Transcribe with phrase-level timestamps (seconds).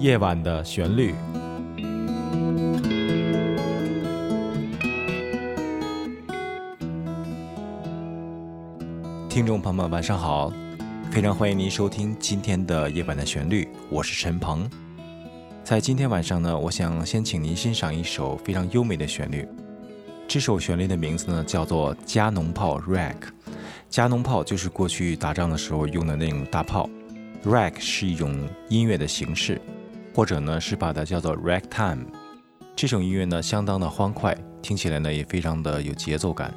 [0.00, 1.14] 夜晚的旋律。
[9.28, 10.50] 听众朋友们，晚上好！
[11.10, 14.66] 非常欢迎您收听今天的夜晚的旋律，我是陈鹏。
[15.62, 19.46] 在今天晚上呢，我想先请您欣赏一首非常优美的旋律。
[20.26, 23.16] 这首旋律的名字呢，叫做加农炮 （Rag）。
[23.90, 26.88] 加农炮就是过去打仗的时候用的那种大炮
[27.44, 29.60] ，Rag 是一种音乐的形式，
[30.14, 32.06] 或者呢是把它叫做 Ragtime。
[32.76, 36.54] 这种音乐呢相当的欢快，听起来呢也非常的有节奏感。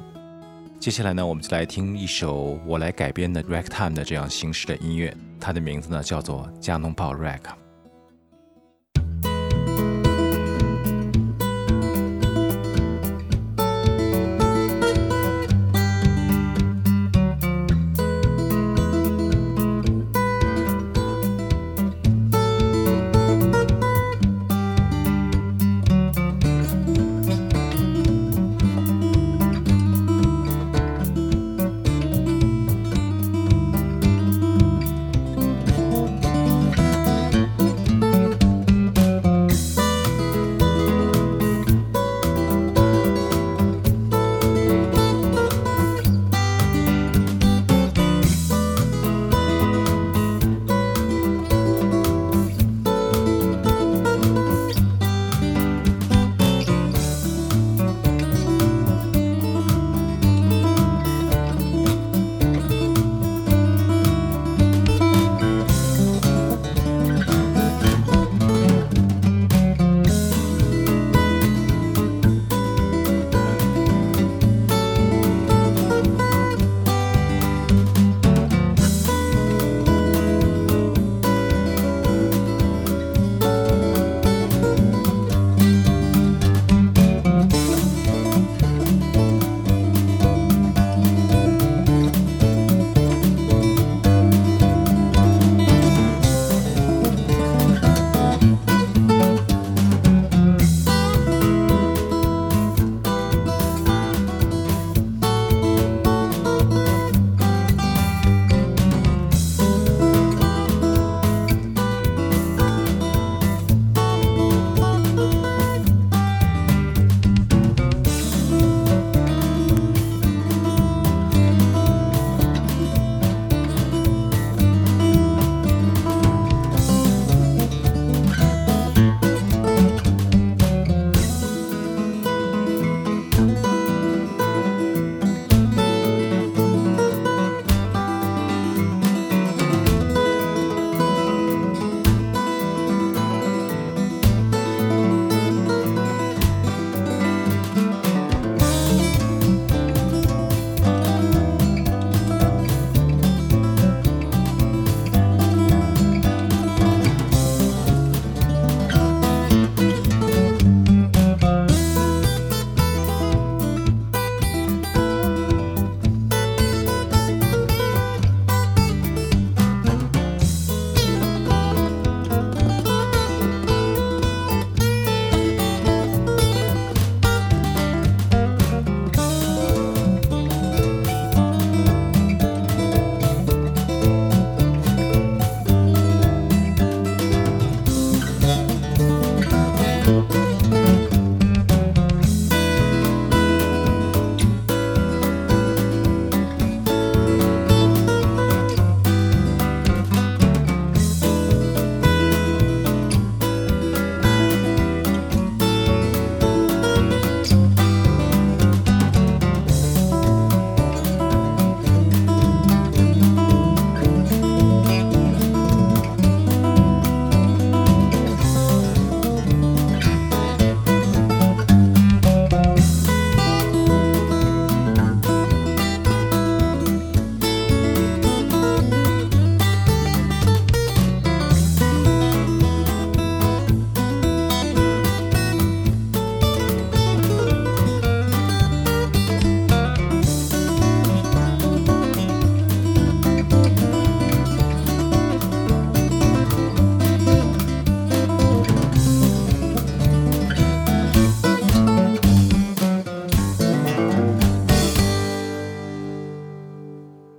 [0.80, 7.63] 接下来呢，我们就来听一首我来改编的 Ragtime 的这样形式的音乐，它的名字呢叫做加农炮 Rag。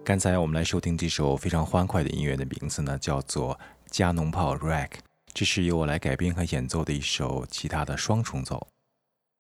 [0.06, 3.56] 刚才我们来收听这首非常欢快的音乐的名字呢，叫做
[3.90, 4.90] 《加农炮 Rack》。
[5.34, 8.68] 这是由我来改编和演奏的一首吉他的双重奏。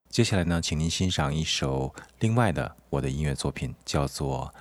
[0.10, 4.52] 接下来呢，请您欣赏一首另外的我的音乐作品，叫做《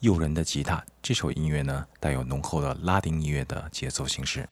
[0.00, 0.78] 诱人的吉他》。
[1.00, 4.48] 这首音乐呢，带有浓厚的拉丁音乐的节奏形式。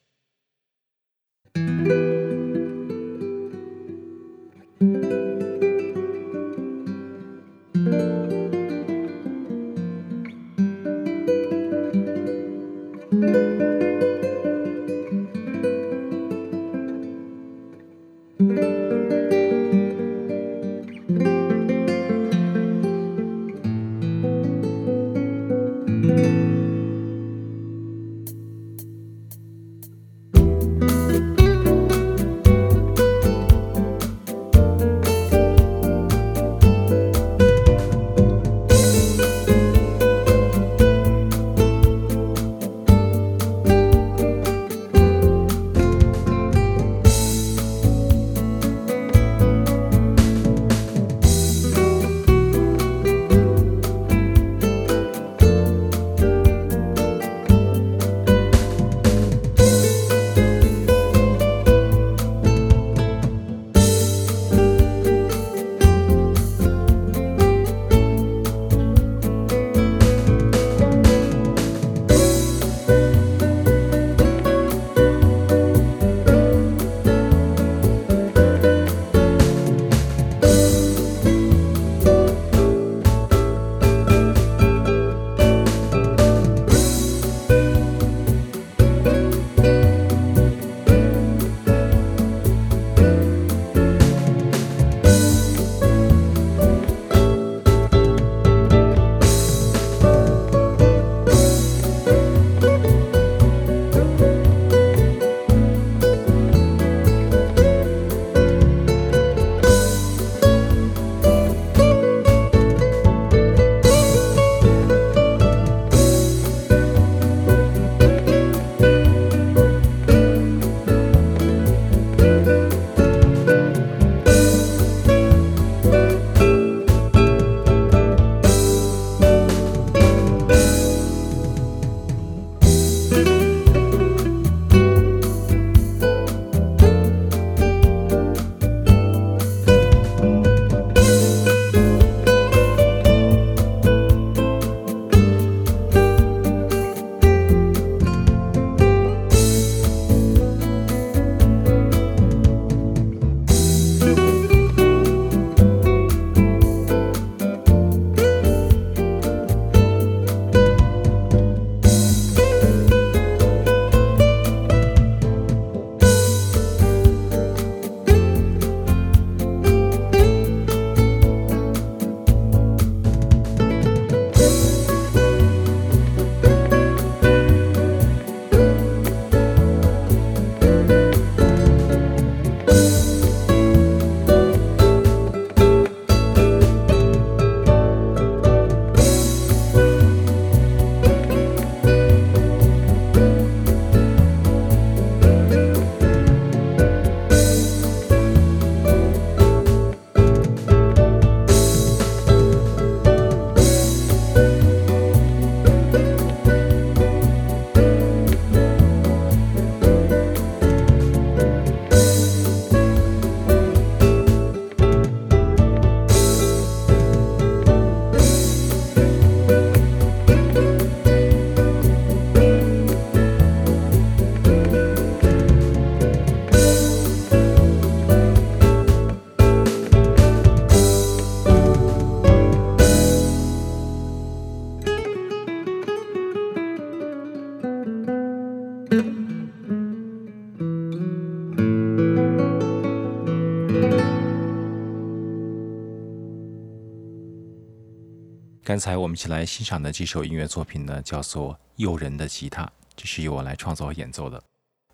[248.65, 252.65] 刚才我们一起来欣赏的这首音乐作品呢，叫做《诱人的吉他》，
[252.97, 254.43] 这是由我来创作和演奏的。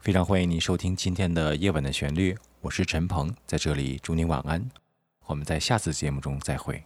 [0.01, 4.69] 非常欢迎您收听今天的夜晚的旋律，我是陈鹏，在这里祝您晚安，
[5.27, 6.83] 我们在下次节目中再会。